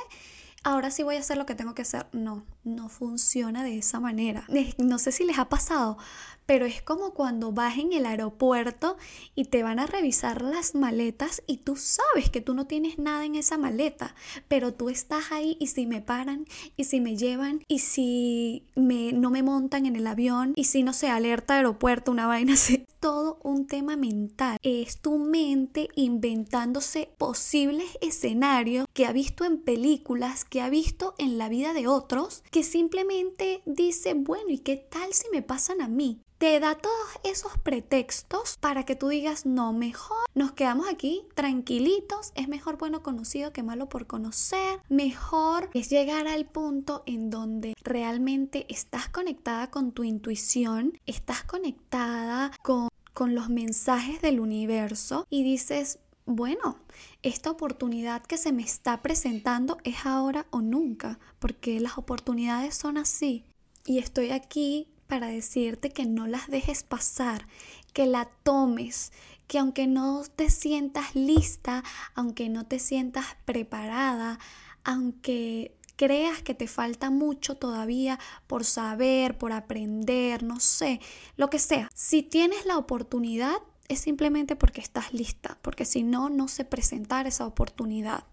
ahora 0.65 0.91
sí 0.91 1.03
voy 1.03 1.15
a 1.15 1.19
hacer 1.19 1.37
lo 1.37 1.45
que 1.45 1.55
tengo 1.55 1.73
que 1.73 1.83
hacer. 1.83 2.07
No, 2.11 2.43
no 2.63 2.89
funciona 2.89 3.63
de 3.63 3.77
esa 3.77 4.01
manera. 4.01 4.45
No 4.77 4.97
sé 4.97 5.11
si 5.11 5.23
les 5.23 5.37
ha 5.37 5.47
pasado, 5.47 5.97
pero 6.45 6.65
es 6.65 6.81
como 6.81 7.13
cuando 7.13 7.51
vas 7.51 7.77
en 7.77 7.93
el 7.93 8.05
aeropuerto 8.05 8.97
y 9.35 9.45
te 9.45 9.63
van 9.63 9.79
a 9.79 9.85
revisar 9.85 10.41
las 10.41 10.75
maletas 10.75 11.43
y 11.47 11.57
tú 11.57 11.75
sabes 11.75 12.29
que 12.29 12.41
tú 12.41 12.53
no 12.55 12.65
tienes 12.65 12.97
nada 12.97 13.25
en 13.25 13.35
esa 13.35 13.57
maleta, 13.57 14.15
pero 14.47 14.73
tú 14.73 14.89
estás 14.89 15.31
ahí 15.31 15.55
y 15.59 15.67
si 15.67 15.85
me 15.85 16.01
paran 16.01 16.45
y 16.75 16.85
si 16.85 16.99
me 16.99 17.15
llevan 17.15 17.61
y 17.67 17.79
si 17.79 18.65
me, 18.75 19.13
no 19.13 19.29
me 19.29 19.43
montan 19.43 19.85
en 19.85 19.95
el 19.95 20.07
avión 20.07 20.53
y 20.55 20.65
si 20.65 20.83
no 20.83 20.93
se 20.93 21.09
alerta 21.09 21.55
aeropuerto, 21.55 22.11
una 22.11 22.27
vaina 22.27 22.53
así. 22.53 22.85
Todo 23.05 23.37
un 23.43 23.67
tema 23.67 23.97
mental. 23.97 24.57
Es 24.63 24.99
tu 24.99 25.19
mente 25.19 25.89
inventándose 25.93 27.07
posibles 27.19 27.85
escenarios 28.01 28.87
que 28.93 29.05
ha 29.05 29.11
visto 29.11 29.45
en 29.45 29.61
películas, 29.61 30.43
que 30.43 30.59
ha 30.59 30.71
visto 30.71 31.13
en 31.19 31.37
la 31.37 31.47
vida 31.47 31.75
de 31.75 31.87
otros, 31.87 32.43
que 32.49 32.63
simplemente 32.63 33.61
dice, 33.67 34.15
bueno, 34.15 34.49
¿y 34.49 34.57
qué 34.57 34.77
tal 34.77 35.13
si 35.13 35.27
me 35.31 35.43
pasan 35.43 35.81
a 35.81 35.87
mí? 35.87 36.23
Te 36.45 36.59
da 36.59 36.75
todos 36.75 37.07
esos 37.23 37.57
pretextos 37.57 38.57
para 38.59 38.85
que 38.85 38.95
tú 38.95 39.07
digas, 39.07 39.47
no, 39.47 39.73
mejor 39.73 40.19
nos 40.35 40.51
quedamos 40.51 40.87
aquí 40.87 41.23
tranquilitos, 41.33 42.33
es 42.35 42.47
mejor 42.47 42.77
bueno 42.77 43.01
conocido 43.01 43.51
que 43.51 43.63
malo 43.63 43.89
por 43.89 44.05
conocer, 44.05 44.79
mejor 44.87 45.71
es 45.73 45.89
llegar 45.89 46.27
al 46.27 46.45
punto 46.45 47.01
en 47.07 47.31
donde 47.31 47.73
realmente 47.83 48.67
estás 48.69 49.09
conectada 49.09 49.71
con 49.71 49.91
tu 49.91 50.03
intuición, 50.03 50.99
estás 51.07 51.43
conectada 51.45 52.51
con, 52.61 52.89
con 53.15 53.33
los 53.33 53.49
mensajes 53.49 54.21
del 54.21 54.39
universo 54.39 55.25
y 55.31 55.41
dices, 55.41 55.97
bueno, 56.27 56.77
esta 57.23 57.49
oportunidad 57.49 58.21
que 58.21 58.37
se 58.37 58.51
me 58.51 58.61
está 58.61 59.01
presentando 59.01 59.79
es 59.83 60.05
ahora 60.05 60.45
o 60.51 60.61
nunca, 60.61 61.17
porque 61.39 61.79
las 61.79 61.97
oportunidades 61.97 62.75
son 62.75 62.99
así. 62.99 63.45
Y 63.87 63.97
estoy 63.97 64.29
aquí 64.29 64.87
para 65.07 65.27
decirte 65.27 65.89
que 65.89 66.05
no 66.05 66.27
las 66.27 66.47
dejes 66.47 66.83
pasar, 66.83 67.47
que 67.93 68.05
la 68.05 68.25
tomes, 68.43 69.11
que 69.47 69.59
aunque 69.59 69.87
no 69.87 70.23
te 70.35 70.49
sientas 70.49 71.15
lista, 71.15 71.83
aunque 72.13 72.49
no 72.49 72.65
te 72.65 72.79
sientas 72.79 73.25
preparada, 73.45 74.39
aunque 74.83 75.75
creas 75.95 76.41
que 76.41 76.53
te 76.53 76.67
falta 76.67 77.09
mucho 77.09 77.55
todavía 77.55 78.19
por 78.47 78.65
saber, 78.65 79.37
por 79.37 79.53
aprender, 79.53 80.43
no 80.43 80.59
sé, 80.59 80.99
lo 81.37 81.49
que 81.49 81.59
sea. 81.59 81.89
Si 81.93 82.23
tienes 82.23 82.65
la 82.65 82.77
oportunidad, 82.77 83.55
es 83.87 83.99
simplemente 83.99 84.55
porque 84.55 84.81
estás 84.81 85.13
lista, 85.13 85.57
porque 85.61 85.85
si 85.85 86.03
no, 86.03 86.29
no 86.29 86.47
se 86.47 86.65
presentar 86.65 87.27
esa 87.27 87.45
oportunidad. 87.45 88.25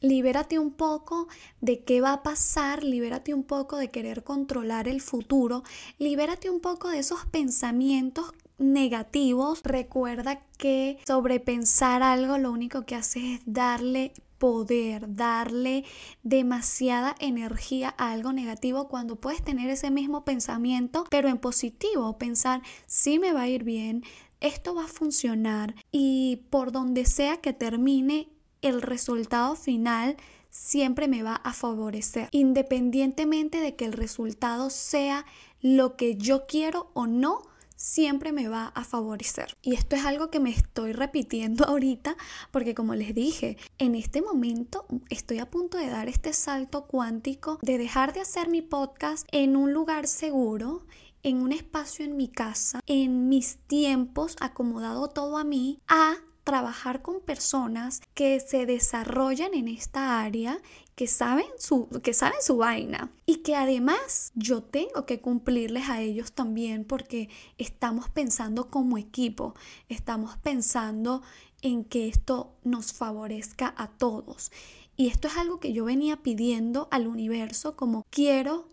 Libérate 0.00 0.58
un 0.58 0.72
poco 0.72 1.26
de 1.60 1.82
qué 1.82 2.00
va 2.00 2.12
a 2.12 2.22
pasar, 2.22 2.84
libérate 2.84 3.32
un 3.32 3.44
poco 3.44 3.76
de 3.78 3.90
querer 3.90 4.24
controlar 4.24 4.88
el 4.88 5.00
futuro, 5.00 5.62
libérate 5.98 6.50
un 6.50 6.60
poco 6.60 6.88
de 6.88 6.98
esos 6.98 7.24
pensamientos 7.26 8.32
negativos. 8.58 9.62
Recuerda 9.64 10.42
que 10.58 10.98
sobrepensar 11.06 12.02
algo 12.02 12.36
lo 12.38 12.52
único 12.52 12.84
que 12.84 12.94
hace 12.94 13.34
es 13.34 13.40
darle 13.46 14.12
poder, 14.38 15.14
darle 15.14 15.84
demasiada 16.22 17.14
energía 17.18 17.94
a 17.96 18.12
algo 18.12 18.32
negativo 18.32 18.88
cuando 18.88 19.16
puedes 19.16 19.42
tener 19.42 19.70
ese 19.70 19.90
mismo 19.90 20.24
pensamiento, 20.24 21.04
pero 21.10 21.28
en 21.28 21.38
positivo, 21.38 22.18
pensar, 22.18 22.62
sí 22.86 23.18
me 23.18 23.32
va 23.32 23.42
a 23.42 23.48
ir 23.48 23.64
bien, 23.64 24.04
esto 24.40 24.74
va 24.74 24.84
a 24.84 24.88
funcionar 24.88 25.74
y 25.90 26.44
por 26.50 26.70
donde 26.70 27.06
sea 27.06 27.38
que 27.38 27.54
termine, 27.54 28.28
el 28.66 28.82
resultado 28.82 29.56
final 29.56 30.16
siempre 30.50 31.08
me 31.08 31.22
va 31.22 31.36
a 31.36 31.52
favorecer, 31.52 32.28
independientemente 32.32 33.60
de 33.60 33.76
que 33.76 33.84
el 33.84 33.92
resultado 33.92 34.70
sea 34.70 35.26
lo 35.60 35.96
que 35.96 36.16
yo 36.16 36.46
quiero 36.46 36.90
o 36.94 37.06
no, 37.06 37.42
siempre 37.76 38.32
me 38.32 38.48
va 38.48 38.68
a 38.68 38.84
favorecer. 38.84 39.56
Y 39.62 39.74
esto 39.74 39.96
es 39.96 40.04
algo 40.04 40.30
que 40.30 40.40
me 40.40 40.50
estoy 40.50 40.92
repitiendo 40.92 41.64
ahorita 41.68 42.16
porque 42.50 42.74
como 42.74 42.94
les 42.94 43.14
dije, 43.14 43.58
en 43.78 43.94
este 43.94 44.22
momento 44.22 44.86
estoy 45.10 45.38
a 45.38 45.50
punto 45.50 45.76
de 45.78 45.88
dar 45.88 46.08
este 46.08 46.32
salto 46.32 46.86
cuántico 46.86 47.58
de 47.62 47.78
dejar 47.78 48.12
de 48.12 48.20
hacer 48.20 48.48
mi 48.48 48.62
podcast 48.62 49.28
en 49.30 49.56
un 49.56 49.72
lugar 49.72 50.06
seguro 50.06 50.86
en 51.22 51.42
un 51.42 51.50
espacio 51.50 52.04
en 52.04 52.16
mi 52.16 52.28
casa, 52.28 52.78
en 52.86 53.28
mis 53.28 53.56
tiempos, 53.66 54.36
acomodado 54.40 55.08
todo 55.08 55.38
a 55.38 55.42
mí, 55.44 55.80
a 55.88 56.14
trabajar 56.46 57.02
con 57.02 57.20
personas 57.20 58.00
que 58.14 58.38
se 58.38 58.66
desarrollan 58.66 59.52
en 59.52 59.66
esta 59.66 60.22
área, 60.22 60.62
que 60.94 61.08
saben 61.08 61.48
su, 61.58 61.88
que 62.04 62.14
saben 62.14 62.40
su 62.40 62.56
vaina 62.58 63.10
y 63.26 63.38
que 63.38 63.56
además 63.56 64.30
yo 64.36 64.62
tengo 64.62 65.06
que 65.06 65.20
cumplirles 65.20 65.90
a 65.90 66.00
ellos 66.00 66.30
también 66.32 66.84
porque 66.84 67.28
estamos 67.58 68.08
pensando 68.10 68.70
como 68.70 68.96
equipo, 68.96 69.54
estamos 69.88 70.38
pensando 70.38 71.20
en 71.62 71.84
que 71.84 72.06
esto 72.06 72.54
nos 72.62 72.92
favorezca 72.92 73.74
a 73.76 73.88
todos. 73.88 74.52
Y 74.96 75.08
esto 75.08 75.26
es 75.26 75.36
algo 75.36 75.58
que 75.58 75.72
yo 75.72 75.84
venía 75.84 76.22
pidiendo 76.22 76.86
al 76.92 77.08
universo 77.08 77.74
como 77.74 78.06
quiero 78.08 78.68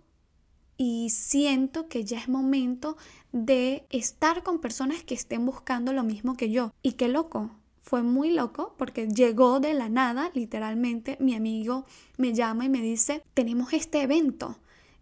y 0.77 1.09
siento 1.09 1.89
que 1.89 2.05
ya 2.05 2.19
es 2.19 2.29
momento 2.29 2.97
de 3.31 3.87
estar 3.89 4.43
con 4.43 4.59
personas 4.59 5.03
que 5.03 5.15
estén 5.15 5.43
buscando 5.43 5.91
lo 5.91 6.03
mismo 6.03 6.35
que 6.35 6.51
yo. 6.51 6.71
Y 6.83 6.93
qué 6.93 7.07
loco, 7.07 7.49
fue 7.83 8.01
muy 8.01 8.31
loco 8.31 8.73
porque 8.77 9.07
llegó 9.07 9.59
de 9.59 9.73
la 9.73 9.89
nada, 9.89 10.31
literalmente, 10.33 11.17
mi 11.19 11.35
amigo 11.35 11.85
me 12.17 12.33
llama 12.33 12.65
y 12.65 12.69
me 12.69 12.81
dice, 12.81 13.21
tenemos 13.33 13.73
este 13.73 14.01
evento 14.01 14.57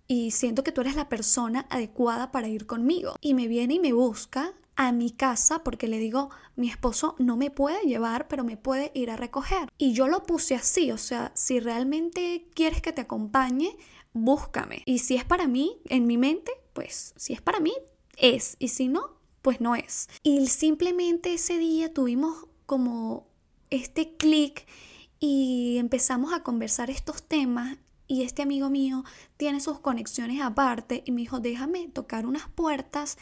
y 0.07 0.31
siento 0.31 0.63
que 0.63 0.71
tú 0.71 0.81
eres 0.81 0.95
la 0.95 1.07
persona 1.07 1.67
adecuada 1.69 2.31
para 2.31 2.49
ir 2.49 2.65
conmigo. 2.65 3.15
Y 3.21 3.33
me 3.33 3.47
viene 3.47 3.75
y 3.75 3.79
me 3.79 3.93
busca 3.93 4.53
a 4.75 4.91
mi 4.91 5.11
casa 5.11 5.63
porque 5.63 5.87
le 5.87 5.99
digo, 5.99 6.31
mi 6.55 6.69
esposo 6.69 7.15
no 7.19 7.37
me 7.37 7.51
puede 7.51 7.81
llevar, 7.83 8.27
pero 8.27 8.43
me 8.43 8.57
puede 8.57 8.91
ir 8.95 9.11
a 9.11 9.15
recoger. 9.15 9.71
Y 9.77 9.93
yo 9.93 10.07
lo 10.07 10.23
puse 10.23 10.55
así, 10.55 10.91
o 10.91 10.97
sea, 10.97 11.31
si 11.35 11.59
realmente 11.59 12.47
quieres 12.55 12.81
que 12.81 12.91
te 12.91 13.01
acompañe, 13.01 13.77
búscame. 14.11 14.81
Y 14.85 14.99
si 14.99 15.15
es 15.15 15.23
para 15.23 15.47
mí, 15.47 15.79
en 15.85 16.07
mi 16.07 16.17
mente, 16.17 16.51
pues 16.73 17.13
si 17.15 17.33
es 17.33 17.41
para 17.41 17.59
mí, 17.59 17.73
es. 18.17 18.55
Y 18.59 18.69
si 18.69 18.87
no, 18.87 19.21
pues 19.41 19.61
no 19.61 19.75
es. 19.75 20.09
Y 20.23 20.47
simplemente 20.47 21.33
ese 21.33 21.57
día 21.57 21.93
tuvimos 21.93 22.47
como 22.71 23.27
este 23.69 24.15
clic 24.15 24.65
y 25.19 25.75
empezamos 25.77 26.31
a 26.31 26.41
conversar 26.41 26.89
estos 26.89 27.21
temas 27.21 27.77
y 28.07 28.23
este 28.23 28.43
amigo 28.43 28.69
mío 28.69 29.03
tiene 29.35 29.59
sus 29.59 29.81
conexiones 29.81 30.41
aparte 30.41 31.03
y 31.05 31.11
me 31.11 31.19
dijo, 31.19 31.41
déjame 31.41 31.89
tocar 31.89 32.25
unas 32.25 32.47
puertas 32.47 33.17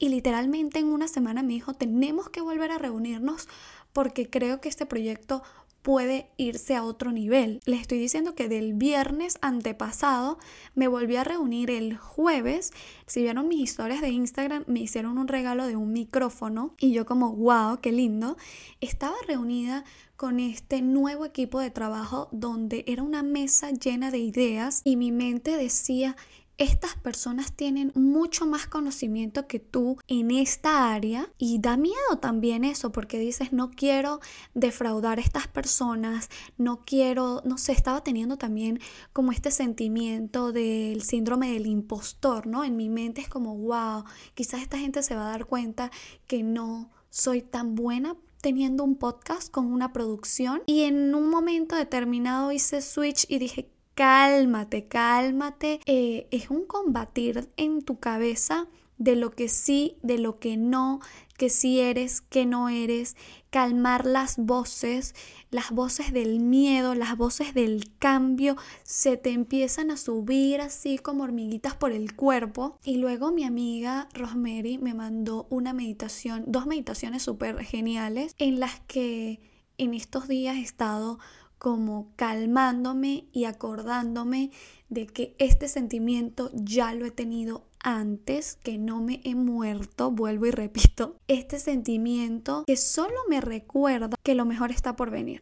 y 0.00 0.08
literalmente 0.08 0.80
en 0.80 0.86
una 0.86 1.06
semana 1.06 1.44
me 1.44 1.52
dijo, 1.52 1.74
tenemos 1.74 2.30
que 2.30 2.40
volver 2.40 2.72
a 2.72 2.78
reunirnos 2.78 3.46
porque 3.92 4.28
creo 4.28 4.60
que 4.60 4.70
este 4.70 4.86
proyecto 4.86 5.44
puede 5.84 6.30
irse 6.38 6.74
a 6.74 6.82
otro 6.82 7.12
nivel. 7.12 7.60
Les 7.66 7.82
estoy 7.82 7.98
diciendo 7.98 8.34
que 8.34 8.48
del 8.48 8.72
viernes 8.72 9.36
antepasado 9.42 10.38
me 10.74 10.88
volví 10.88 11.16
a 11.16 11.24
reunir 11.24 11.70
el 11.70 11.98
jueves. 11.98 12.72
Si 13.06 13.20
vieron 13.20 13.48
mis 13.48 13.60
historias 13.60 14.00
de 14.00 14.08
Instagram, 14.08 14.64
me 14.66 14.80
hicieron 14.80 15.18
un 15.18 15.28
regalo 15.28 15.66
de 15.66 15.76
un 15.76 15.92
micrófono 15.92 16.74
y 16.80 16.94
yo 16.94 17.04
como, 17.04 17.36
wow, 17.36 17.80
qué 17.82 17.92
lindo. 17.92 18.38
Estaba 18.80 19.14
reunida 19.28 19.84
con 20.16 20.40
este 20.40 20.80
nuevo 20.80 21.26
equipo 21.26 21.60
de 21.60 21.70
trabajo 21.70 22.30
donde 22.32 22.84
era 22.86 23.02
una 23.02 23.22
mesa 23.22 23.70
llena 23.70 24.10
de 24.10 24.18
ideas 24.18 24.80
y 24.84 24.96
mi 24.96 25.12
mente 25.12 25.54
decía, 25.54 26.16
estas 26.58 26.94
personas 26.96 27.52
tienen 27.52 27.92
mucho 27.94 28.46
más 28.46 28.66
conocimiento 28.66 29.46
que 29.46 29.58
tú 29.58 29.98
en 30.06 30.30
esta 30.30 30.92
área 30.92 31.28
y 31.36 31.58
da 31.58 31.76
miedo 31.76 32.18
también 32.20 32.64
eso 32.64 32.92
porque 32.92 33.18
dices 33.18 33.52
no 33.52 33.70
quiero 33.70 34.20
defraudar 34.54 35.18
a 35.18 35.22
estas 35.22 35.48
personas, 35.48 36.30
no 36.56 36.84
quiero, 36.84 37.42
no 37.44 37.58
sé, 37.58 37.72
estaba 37.72 38.02
teniendo 38.02 38.36
también 38.36 38.80
como 39.12 39.32
este 39.32 39.50
sentimiento 39.50 40.52
del 40.52 41.02
síndrome 41.02 41.52
del 41.52 41.66
impostor, 41.66 42.46
¿no? 42.46 42.64
En 42.64 42.76
mi 42.76 42.88
mente 42.88 43.20
es 43.20 43.28
como, 43.28 43.56
wow, 43.56 44.04
quizás 44.34 44.62
esta 44.62 44.78
gente 44.78 45.02
se 45.02 45.14
va 45.16 45.26
a 45.26 45.30
dar 45.30 45.46
cuenta 45.46 45.90
que 46.26 46.42
no 46.42 46.90
soy 47.10 47.42
tan 47.42 47.74
buena 47.74 48.16
teniendo 48.40 48.84
un 48.84 48.96
podcast 48.96 49.50
con 49.50 49.72
una 49.72 49.92
producción 49.92 50.62
y 50.66 50.82
en 50.82 51.14
un 51.14 51.30
momento 51.30 51.76
determinado 51.76 52.52
hice 52.52 52.82
switch 52.82 53.24
y 53.28 53.38
dije 53.38 53.70
cálmate, 53.94 54.86
cálmate. 54.86 55.80
Eh, 55.86 56.26
es 56.30 56.50
un 56.50 56.64
combatir 56.66 57.48
en 57.56 57.82
tu 57.82 57.98
cabeza 57.98 58.66
de 58.98 59.16
lo 59.16 59.30
que 59.30 59.48
sí, 59.48 59.96
de 60.02 60.18
lo 60.18 60.38
que 60.38 60.56
no, 60.56 61.00
que 61.36 61.50
sí 61.50 61.80
eres, 61.80 62.20
que 62.20 62.46
no 62.46 62.68
eres, 62.68 63.16
calmar 63.50 64.06
las 64.06 64.36
voces, 64.36 65.14
las 65.50 65.70
voces 65.72 66.12
del 66.12 66.40
miedo, 66.40 66.94
las 66.94 67.16
voces 67.16 67.54
del 67.54 67.92
cambio, 67.98 68.56
se 68.84 69.16
te 69.16 69.30
empiezan 69.30 69.90
a 69.90 69.96
subir 69.96 70.60
así 70.60 70.98
como 70.98 71.24
hormiguitas 71.24 71.74
por 71.74 71.92
el 71.92 72.14
cuerpo. 72.14 72.78
Y 72.84 72.98
luego 72.98 73.32
mi 73.32 73.44
amiga 73.44 74.08
Rosemary 74.14 74.78
me 74.78 74.94
mandó 74.94 75.46
una 75.50 75.72
meditación, 75.72 76.44
dos 76.46 76.66
meditaciones 76.66 77.22
súper 77.22 77.64
geniales 77.64 78.34
en 78.38 78.60
las 78.60 78.80
que 78.80 79.40
en 79.76 79.94
estos 79.94 80.28
días 80.28 80.56
he 80.56 80.62
estado 80.62 81.18
como 81.64 82.12
calmándome 82.16 83.24
y 83.32 83.46
acordándome 83.46 84.50
de 84.90 85.06
que 85.06 85.34
este 85.38 85.66
sentimiento 85.66 86.50
ya 86.52 86.92
lo 86.92 87.06
he 87.06 87.10
tenido 87.10 87.64
antes, 87.82 88.56
que 88.62 88.76
no 88.76 89.00
me 89.00 89.22
he 89.24 89.34
muerto, 89.34 90.10
vuelvo 90.10 90.44
y 90.44 90.50
repito, 90.50 91.16
este 91.26 91.58
sentimiento 91.58 92.64
que 92.66 92.76
solo 92.76 93.14
me 93.30 93.40
recuerda 93.40 94.14
que 94.22 94.34
lo 94.34 94.44
mejor 94.44 94.72
está 94.72 94.94
por 94.94 95.10
venir. 95.10 95.40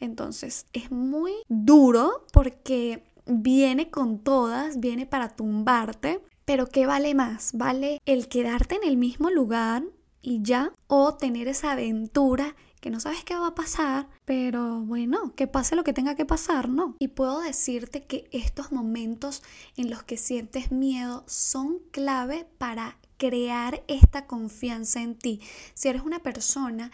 Entonces 0.00 0.66
es 0.72 0.90
muy 0.90 1.34
duro 1.48 2.26
porque 2.32 3.04
viene 3.26 3.92
con 3.92 4.18
todas, 4.24 4.80
viene 4.80 5.06
para 5.06 5.28
tumbarte, 5.28 6.20
pero 6.46 6.66
¿qué 6.66 6.84
vale 6.84 7.14
más? 7.14 7.52
¿Vale 7.54 8.00
el 8.06 8.26
quedarte 8.26 8.74
en 8.74 8.82
el 8.88 8.96
mismo 8.96 9.30
lugar 9.30 9.84
y 10.20 10.42
ya? 10.42 10.72
¿O 10.88 11.14
tener 11.14 11.46
esa 11.46 11.70
aventura 11.70 12.56
que 12.80 12.90
no 12.90 13.00
sabes 13.00 13.24
qué 13.24 13.34
va 13.36 13.48
a 13.48 13.54
pasar, 13.54 14.08
pero 14.24 14.80
bueno, 14.80 15.34
que 15.34 15.46
pase 15.46 15.76
lo 15.76 15.84
que 15.84 15.92
tenga 15.92 16.14
que 16.14 16.24
pasar, 16.24 16.68
¿no? 16.68 16.96
Y 16.98 17.08
puedo 17.08 17.40
decirte 17.40 18.04
que 18.04 18.28
estos 18.32 18.72
momentos 18.72 19.42
en 19.76 19.90
los 19.90 20.02
que 20.02 20.16
sientes 20.16 20.72
miedo 20.72 21.24
son 21.26 21.78
clave 21.90 22.46
para 22.58 22.96
crear 23.18 23.82
esta 23.86 24.26
confianza 24.26 25.02
en 25.02 25.14
ti. 25.14 25.40
Si 25.74 25.88
eres 25.88 26.02
una 26.02 26.20
persona 26.20 26.90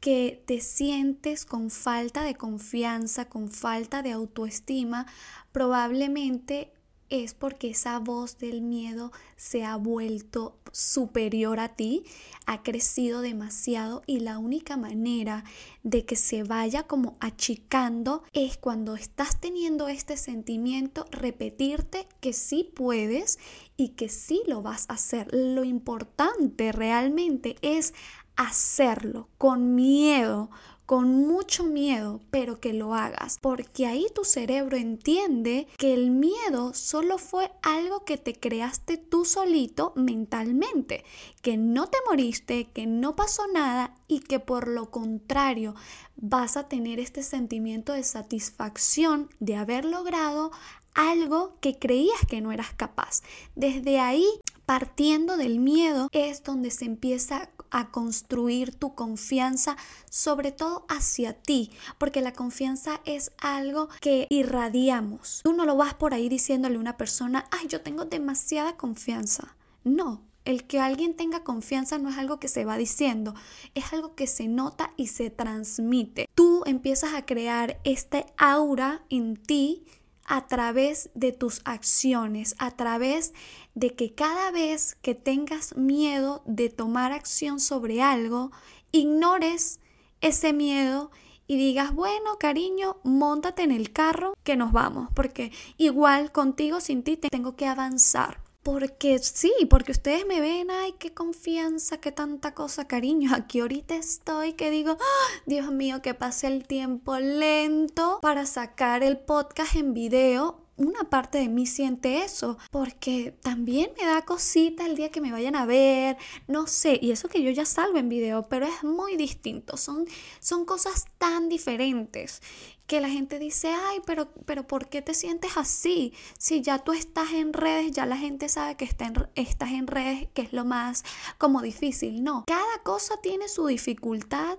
que 0.00 0.42
te 0.46 0.60
sientes 0.60 1.44
con 1.44 1.70
falta 1.70 2.22
de 2.22 2.34
confianza, 2.34 3.26
con 3.26 3.50
falta 3.50 4.02
de 4.02 4.12
autoestima, 4.12 5.06
probablemente 5.52 6.72
es 7.10 7.34
porque 7.34 7.70
esa 7.70 7.98
voz 7.98 8.38
del 8.38 8.60
miedo 8.60 9.12
se 9.36 9.64
ha 9.64 9.76
vuelto 9.76 10.58
superior 10.72 11.60
a 11.60 11.70
ti, 11.70 12.04
ha 12.46 12.62
crecido 12.62 13.20
demasiado 13.20 14.02
y 14.06 14.20
la 14.20 14.38
única 14.38 14.76
manera 14.76 15.44
de 15.82 16.04
que 16.04 16.16
se 16.16 16.42
vaya 16.42 16.84
como 16.84 17.16
achicando 17.20 18.22
es 18.32 18.56
cuando 18.56 18.94
estás 18.94 19.40
teniendo 19.40 19.88
este 19.88 20.16
sentimiento, 20.16 21.06
repetirte 21.10 22.06
que 22.20 22.32
sí 22.32 22.70
puedes 22.74 23.38
y 23.76 23.90
que 23.90 24.08
sí 24.08 24.42
lo 24.46 24.62
vas 24.62 24.86
a 24.88 24.94
hacer. 24.94 25.28
Lo 25.32 25.64
importante 25.64 26.72
realmente 26.72 27.56
es 27.62 27.94
hacerlo 28.36 29.28
con 29.36 29.74
miedo, 29.74 30.50
con 30.88 31.26
mucho 31.26 31.64
miedo, 31.64 32.22
pero 32.30 32.60
que 32.60 32.72
lo 32.72 32.94
hagas, 32.94 33.36
porque 33.42 33.84
ahí 33.84 34.06
tu 34.14 34.24
cerebro 34.24 34.78
entiende 34.78 35.68
que 35.76 35.92
el 35.92 36.10
miedo 36.10 36.72
solo 36.72 37.18
fue 37.18 37.52
algo 37.60 38.06
que 38.06 38.16
te 38.16 38.32
creaste 38.32 38.96
tú 38.96 39.26
solito 39.26 39.92
mentalmente, 39.96 41.04
que 41.42 41.58
no 41.58 41.88
te 41.88 41.98
moriste, 42.08 42.68
que 42.72 42.86
no 42.86 43.16
pasó 43.16 43.46
nada 43.48 43.96
y 44.08 44.20
que 44.20 44.40
por 44.40 44.66
lo 44.66 44.90
contrario 44.90 45.74
vas 46.16 46.56
a 46.56 46.68
tener 46.68 47.00
este 47.00 47.22
sentimiento 47.22 47.92
de 47.92 48.02
satisfacción 48.02 49.28
de 49.40 49.56
haber 49.56 49.84
logrado 49.84 50.52
algo 50.94 51.58
que 51.60 51.78
creías 51.78 52.24
que 52.26 52.40
no 52.40 52.50
eras 52.50 52.72
capaz. 52.72 53.20
Desde 53.54 54.00
ahí, 54.00 54.26
partiendo 54.64 55.36
del 55.36 55.58
miedo, 55.58 56.08
es 56.12 56.44
donde 56.44 56.70
se 56.70 56.86
empieza 56.86 57.50
a 57.70 57.90
construir 57.90 58.74
tu 58.74 58.94
confianza, 58.94 59.76
sobre 60.10 60.52
todo 60.52 60.86
hacia 60.88 61.32
ti, 61.32 61.70
porque 61.98 62.20
la 62.20 62.32
confianza 62.32 63.00
es 63.04 63.32
algo 63.38 63.88
que 64.00 64.26
irradiamos. 64.30 65.40
Tú 65.44 65.52
no 65.52 65.64
lo 65.64 65.76
vas 65.76 65.94
por 65.94 66.14
ahí 66.14 66.28
diciéndole 66.28 66.76
a 66.76 66.80
una 66.80 66.96
persona, 66.96 67.46
ay, 67.50 67.68
yo 67.68 67.80
tengo 67.80 68.04
demasiada 68.04 68.76
confianza. 68.76 69.56
No, 69.84 70.22
el 70.48 70.64
que 70.64 70.80
alguien 70.80 71.14
tenga 71.14 71.44
confianza 71.44 71.98
no 71.98 72.08
es 72.08 72.16
algo 72.16 72.40
que 72.40 72.48
se 72.48 72.64
va 72.64 72.78
diciendo, 72.78 73.34
es 73.74 73.92
algo 73.92 74.14
que 74.14 74.26
se 74.26 74.48
nota 74.48 74.92
y 74.96 75.08
se 75.08 75.28
transmite. 75.28 76.26
Tú 76.34 76.62
empiezas 76.64 77.12
a 77.12 77.26
crear 77.26 77.78
este 77.84 78.24
aura 78.38 79.02
en 79.10 79.36
ti 79.36 79.84
a 80.28 80.46
través 80.46 81.10
de 81.14 81.32
tus 81.32 81.62
acciones, 81.64 82.54
a 82.58 82.70
través 82.70 83.32
de 83.74 83.94
que 83.94 84.14
cada 84.14 84.50
vez 84.50 84.96
que 85.00 85.14
tengas 85.14 85.76
miedo 85.76 86.42
de 86.44 86.68
tomar 86.68 87.12
acción 87.12 87.58
sobre 87.58 88.02
algo, 88.02 88.52
ignores 88.92 89.80
ese 90.20 90.52
miedo 90.52 91.10
y 91.46 91.56
digas, 91.56 91.94
bueno, 91.94 92.36
cariño, 92.38 92.98
montate 93.04 93.62
en 93.62 93.72
el 93.72 93.90
carro 93.90 94.34
que 94.44 94.56
nos 94.56 94.70
vamos, 94.72 95.08
porque 95.14 95.50
igual 95.78 96.30
contigo, 96.30 96.80
sin 96.80 97.02
ti, 97.02 97.16
tengo 97.16 97.56
que 97.56 97.66
avanzar. 97.66 98.47
Porque 98.70 99.18
sí, 99.20 99.50
porque 99.70 99.92
ustedes 99.92 100.26
me 100.26 100.42
ven, 100.42 100.70
ay, 100.70 100.92
qué 100.98 101.14
confianza, 101.14 102.02
qué 102.02 102.12
tanta 102.12 102.52
cosa, 102.52 102.86
cariño. 102.86 103.30
Aquí 103.34 103.60
ahorita 103.60 103.96
estoy 103.96 104.52
que 104.52 104.70
digo, 104.70 104.98
¡Ah! 105.00 105.40
Dios 105.46 105.72
mío, 105.72 106.02
que 106.02 106.12
pase 106.12 106.48
el 106.48 106.66
tiempo 106.66 107.18
lento 107.18 108.18
para 108.20 108.44
sacar 108.44 109.02
el 109.02 109.16
podcast 109.16 109.74
en 109.74 109.94
video 109.94 110.68
una 110.76 111.10
parte 111.10 111.38
de 111.38 111.48
mí 111.48 111.66
siente 111.66 112.22
eso, 112.22 112.56
porque 112.70 113.34
también 113.42 113.90
me 114.00 114.06
da 114.06 114.24
cosita 114.24 114.86
el 114.86 114.94
día 114.94 115.10
que 115.10 115.20
me 115.20 115.32
vayan 115.32 115.56
a 115.56 115.66
ver, 115.66 116.16
no 116.46 116.68
sé, 116.68 117.00
y 117.02 117.10
eso 117.10 117.28
que 117.28 117.42
yo 117.42 117.50
ya 117.50 117.64
salgo 117.64 117.98
en 117.98 118.08
video, 118.08 118.48
pero 118.48 118.64
es 118.64 118.84
muy 118.84 119.16
distinto, 119.16 119.76
son, 119.76 120.06
son 120.38 120.64
cosas 120.64 121.06
tan 121.18 121.48
diferentes 121.48 122.40
que 122.88 123.02
la 123.02 123.10
gente 123.10 123.38
dice, 123.38 123.68
ay, 123.68 124.00
pero, 124.06 124.32
pero 124.46 124.66
¿por 124.66 124.88
qué 124.88 125.02
te 125.02 125.12
sientes 125.12 125.58
así? 125.58 126.14
Si 126.38 126.62
ya 126.62 126.78
tú 126.78 126.92
estás 126.92 127.32
en 127.32 127.52
redes, 127.52 127.92
ya 127.92 128.06
la 128.06 128.16
gente 128.16 128.48
sabe 128.48 128.76
que 128.76 128.86
está 128.86 129.12
estás 129.34 129.70
en 129.72 129.86
redes, 129.86 130.28
que 130.32 130.40
es 130.40 130.54
lo 130.54 130.64
más 130.64 131.04
como 131.36 131.60
difícil. 131.60 132.24
No, 132.24 132.44
cada 132.46 132.82
cosa 132.82 133.20
tiene 133.20 133.46
su 133.48 133.66
dificultad, 133.66 134.56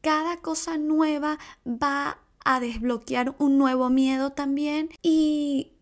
cada 0.00 0.36
cosa 0.36 0.78
nueva 0.78 1.38
va 1.66 2.20
a 2.44 2.60
desbloquear 2.60 3.34
un 3.38 3.58
nuevo 3.58 3.90
miedo 3.90 4.30
también 4.30 4.88
y 5.02 5.72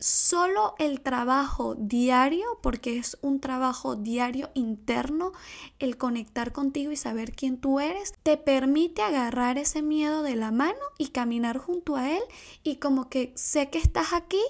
solo 0.00 0.74
el 0.78 1.00
trabajo 1.00 1.74
diario, 1.74 2.44
porque 2.62 2.98
es 2.98 3.18
un 3.22 3.40
trabajo 3.40 3.96
diario 3.96 4.50
interno, 4.54 5.32
el 5.78 5.96
conectar 5.96 6.52
contigo 6.52 6.92
y 6.92 6.96
saber 6.96 7.32
quién 7.32 7.58
tú 7.58 7.80
eres, 7.80 8.14
te 8.22 8.36
permite 8.36 9.02
agarrar 9.02 9.58
ese 9.58 9.82
miedo 9.82 10.22
de 10.22 10.36
la 10.36 10.50
mano 10.50 10.78
y 10.98 11.08
caminar 11.08 11.58
junto 11.58 11.96
a 11.96 12.10
él 12.10 12.22
y 12.62 12.76
como 12.76 13.08
que 13.08 13.32
sé 13.36 13.70
que 13.70 13.78
estás 13.78 14.12
aquí, 14.12 14.42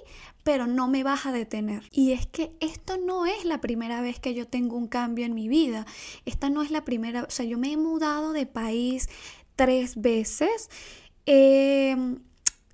pero 0.43 0.67
no 0.67 0.89
me 0.89 1.03
vas 1.03 1.27
a 1.27 1.33
detener. 1.33 1.89
Y 1.93 2.13
es 2.13 2.27
que 2.27 2.57
esto 2.61 2.97
no 2.97 3.27
es 3.27 3.45
la 3.45 3.61
primera 3.61 4.01
vez 4.01 4.19
que 4.21 4.35
yo 4.35 4.47
tengo 4.47 4.77
un 4.77 4.89
cambio 4.89 5.27
en 5.27 5.35
mi 5.35 5.49
vida. 5.49 5.87
Esta 6.25 6.49
no 6.49 6.63
es 6.63 6.71
la 6.71 6.85
primera, 6.85 7.25
o 7.25 7.31
sea, 7.31 7.45
yo 7.45 7.59
me 7.59 7.73
he 7.73 7.77
mudado 7.77 8.33
de 8.33 8.47
país 8.47 9.09
tres 9.57 10.01
veces 10.01 10.71
Em, 11.27 12.19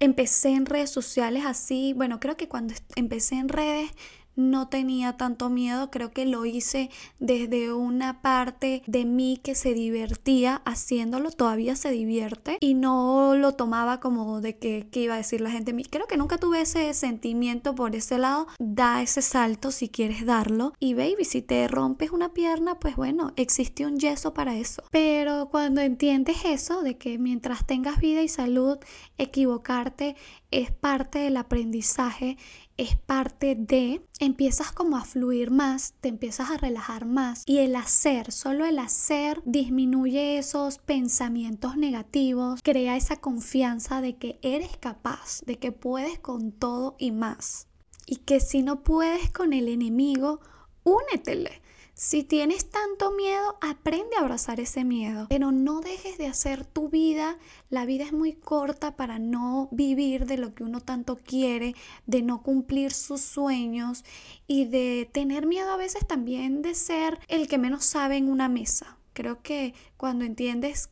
empecé 0.00 0.50
en 0.50 0.66
redes 0.66 0.90
sociales 0.90 1.44
así, 1.46 1.92
bueno, 1.94 2.20
creo 2.20 2.37
que 2.37 2.48
cuando 2.48 2.74
empecé 2.96 3.37
en 3.37 3.48
redes 3.48 3.90
no 4.37 4.68
tenía 4.68 5.16
tanto 5.16 5.51
miedo, 5.51 5.90
creo 5.90 6.12
que 6.12 6.27
lo 6.27 6.44
hice 6.44 6.90
desde 7.18 7.72
una 7.72 8.22
parte 8.22 8.83
de 8.87 9.05
mí 9.05 9.40
que 9.42 9.55
se 9.55 9.75
divertía 9.75 10.62
haciéndolo, 10.64 11.31
todavía 11.31 11.75
se 11.75 11.90
divierte 11.90 12.59
y 12.61 12.75
no 12.75 13.35
lo 13.35 13.53
tomaba 13.53 13.99
como 13.99 14.40
de 14.40 14.59
que, 14.59 14.87
iba 14.92 15.14
a 15.14 15.18
decir 15.18 15.40
la 15.40 15.51
gente. 15.51 15.75
Creo 15.90 16.07
que 16.07 16.16
nunca 16.16 16.38
tuve 16.38 16.61
ese 16.61 16.92
sentimiento 16.94 17.75
por 17.75 17.94
ese 17.94 18.18
lado, 18.18 18.46
da 18.59 19.03
ese 19.03 19.22
salto 19.22 19.70
si 19.70 19.88
quieres 19.88 20.25
darlo 20.25 20.72
y 20.79 20.94
baby, 20.94 21.25
si 21.25 21.42
te 21.42 21.66
rompes 21.68 22.11
una 22.11 22.33
pierna, 22.33 22.79
pues 22.79 22.96
bueno, 22.96 23.33
existe 23.37 23.87
un 23.87 23.99
yeso 23.99 24.35
para 24.35 24.57
eso. 24.57 24.83
Pero 24.90 25.49
cuando 25.51 25.81
entiendes 25.81 26.44
eso, 26.44 26.83
de 26.83 26.96
que 26.99 27.18
mientras 27.18 27.66
tengas 27.66 27.99
vida 27.99 28.22
y 28.22 28.29
salud, 28.29 28.79
equivocarte 29.18 30.16
es 30.51 30.70
parte 30.70 31.18
del 31.18 31.37
aprendizaje 31.37 32.37
es 32.77 32.97
parte 32.97 33.55
de, 33.55 34.03
empiezas 34.21 34.73
como 34.73 34.97
a 34.97 35.05
fluir 35.05 35.51
más, 35.51 35.95
te 36.01 36.09
empiezas 36.09 36.51
a 36.51 36.59
relajar 36.59 37.07
más 37.07 37.43
y 37.47 37.59
el 37.59 37.75
hacer, 37.77 38.33
solo 38.33 38.67
el 38.67 38.79
hacer 38.79 39.43
disminuye 39.45 40.39
esos 40.39 40.79
pensamientos 40.79 41.77
negativos, 41.77 42.61
crea 42.62 42.97
esa 42.97 43.17
confianza 43.17 44.01
de 44.01 44.17
que 44.17 44.39
eres 44.43 44.77
capaz, 44.77 45.41
de 45.47 45.59
que 45.59 45.73
puedes 45.73 46.19
con 46.19 46.53
todo 46.53 46.97
y 46.99 47.12
más. 47.12 47.69
Y 48.07 48.17
que 48.17 48.41
si 48.41 48.62
no 48.62 48.85
puedes 48.85 49.33
con 49.33 49.53
el 49.53 49.69
enemigo, 49.69 50.41
únetele. 50.85 51.62
Si 51.98 52.24
tienes 52.24 52.68
tanto 52.68 53.11
miedo, 53.11 53.56
aprende 53.62 54.16
a 54.16 54.20
abrazar 54.20 54.61
ese 54.61 54.85
miedo, 54.85 55.28
pero 55.30 55.50
no 55.50 55.80
dejes 55.80 56.18
de 56.18 56.26
hacer 56.26 56.66
tu 56.66 56.90
vida. 56.90 57.38
La 57.70 57.87
vida 57.87 58.04
es 58.04 58.12
muy 58.12 58.35
corta 58.35 58.96
para 58.96 59.18
no 59.18 59.70
vivir 59.72 60.26
de 60.26 60.37
lo 60.37 60.54
que 60.54 60.62
uno 60.62 60.82
tanto 60.82 61.16
quiere, 61.16 61.74
de 62.04 62.20
no 62.20 62.42
cumplir 62.42 62.92
sus 62.92 63.22
sueños 63.22 64.04
y 64.46 64.66
de 64.66 65.09
tener 65.11 65.46
miedo 65.46 65.70
a 65.70 65.78
veces 65.78 66.06
también 66.06 66.61
de 66.61 66.74
ser 66.74 67.18
el 67.28 67.48
que 67.48 67.56
menos 67.56 67.87
sabe 67.87 68.18
en 68.18 68.28
una 68.28 68.50
mesa. 68.50 68.98
Creo 69.14 69.40
que 69.40 69.72
cuando 69.96 70.26
entiendes 70.26 70.90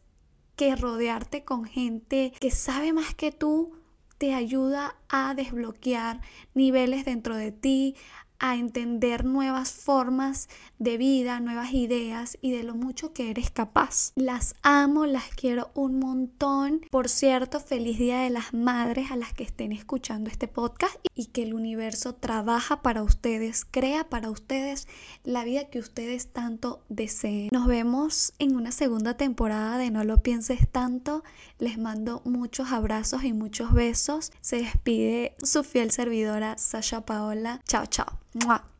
que 0.56 0.74
rodearte 0.74 1.44
con 1.44 1.66
gente 1.66 2.32
que 2.40 2.50
sabe 2.50 2.94
más 2.94 3.14
que 3.14 3.30
tú 3.30 3.72
te 4.16 4.32
ayuda 4.32 4.96
a 5.10 5.34
desbloquear 5.34 6.22
niveles 6.54 7.04
dentro 7.04 7.36
de 7.36 7.52
ti, 7.52 7.94
a 8.38 8.56
entender 8.56 9.24
nuevas 9.24 9.72
formas 9.72 10.48
de 10.78 10.96
vida, 10.98 11.40
nuevas 11.40 11.72
ideas 11.72 12.38
y 12.40 12.52
de 12.52 12.62
lo 12.62 12.74
mucho 12.74 13.12
que 13.12 13.30
eres 13.30 13.50
capaz. 13.50 14.12
Las 14.16 14.54
amo, 14.62 15.06
las 15.06 15.28
quiero 15.28 15.70
un 15.74 15.98
montón. 15.98 16.80
Por 16.90 17.08
cierto, 17.08 17.60
feliz 17.60 17.98
Día 17.98 18.20
de 18.20 18.30
las 18.30 18.52
Madres 18.52 19.10
a 19.10 19.16
las 19.16 19.32
que 19.32 19.44
estén 19.44 19.72
escuchando 19.72 20.30
este 20.30 20.48
podcast 20.48 20.96
y 21.14 21.26
que 21.26 21.42
el 21.42 21.54
universo 21.54 22.14
trabaja 22.14 22.82
para 22.82 23.02
ustedes, 23.02 23.64
crea 23.64 24.08
para 24.08 24.30
ustedes 24.30 24.88
la 25.22 25.44
vida 25.44 25.70
que 25.70 25.78
ustedes 25.78 26.32
tanto 26.32 26.82
deseen. 26.88 27.48
Nos 27.52 27.66
vemos 27.66 28.32
en 28.38 28.56
una 28.56 28.72
segunda 28.72 29.16
temporada 29.16 29.78
de 29.78 29.90
No 29.90 30.04
lo 30.04 30.22
pienses 30.22 30.68
tanto. 30.68 31.24
Les 31.58 31.78
mando 31.78 32.22
muchos 32.24 32.72
abrazos 32.72 33.24
y 33.24 33.32
muchos 33.32 33.72
besos. 33.72 34.32
Se 34.40 34.56
despide 34.56 35.36
su 35.42 35.62
fiel 35.64 35.90
servidora 35.90 36.58
Sasha 36.58 37.06
Paola. 37.06 37.60
Chao, 37.66 37.86
chao. 37.86 38.18
Mwah. 38.34 38.73